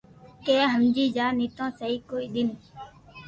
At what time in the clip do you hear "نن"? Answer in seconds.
2.35-2.47